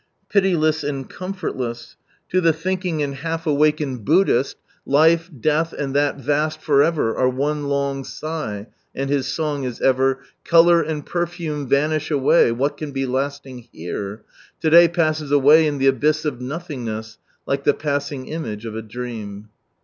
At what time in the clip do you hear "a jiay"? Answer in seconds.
11.97-12.51